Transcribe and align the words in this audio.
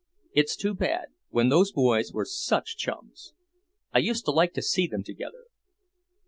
It's 0.33 0.55
too 0.55 0.73
bad, 0.73 1.09
when 1.29 1.49
those 1.49 1.71
boys 1.71 2.11
were 2.11 2.25
such 2.25 2.75
chums. 2.75 3.35
I 3.93 3.99
used 3.99 4.25
to 4.25 4.31
like 4.31 4.53
to 4.55 4.63
see 4.63 4.87
them 4.87 5.03
together." 5.03 5.45